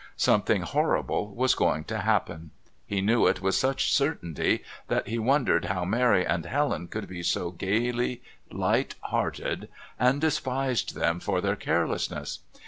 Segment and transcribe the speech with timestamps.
[0.17, 2.49] Something horrible was going to happen.
[2.87, 7.21] He knew it with such certainty that he wondered how Mary and Helen could be
[7.21, 9.69] so gaily light hearted,
[9.99, 12.39] and despised them for their carelessness.